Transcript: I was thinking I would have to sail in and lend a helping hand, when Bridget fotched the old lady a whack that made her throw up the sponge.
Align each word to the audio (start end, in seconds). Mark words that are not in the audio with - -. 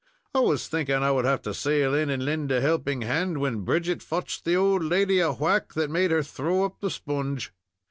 I 0.33 0.39
was 0.39 0.67
thinking 0.67 0.95
I 0.95 1.11
would 1.11 1.25
have 1.25 1.43
to 1.43 1.53
sail 1.53 1.93
in 1.93 2.09
and 2.09 2.25
lend 2.25 2.51
a 2.51 2.59
helping 2.59 3.01
hand, 3.03 3.37
when 3.37 3.59
Bridget 3.61 4.01
fotched 4.01 4.45
the 4.45 4.55
old 4.55 4.83
lady 4.83 5.19
a 5.19 5.31
whack 5.31 5.75
that 5.75 5.91
made 5.91 6.09
her 6.09 6.23
throw 6.23 6.65
up 6.65 6.79
the 6.79 6.89
sponge. 6.89 7.53